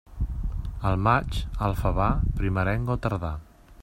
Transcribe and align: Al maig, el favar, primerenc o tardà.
Al 0.91 0.97
maig, 1.07 1.37
el 1.67 1.77
favar, 1.83 2.09
primerenc 2.41 2.93
o 2.95 2.99
tardà. 3.05 3.35